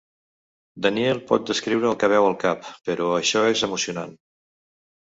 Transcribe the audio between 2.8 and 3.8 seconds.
per això és